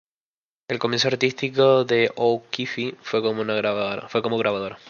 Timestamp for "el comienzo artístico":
0.67-1.85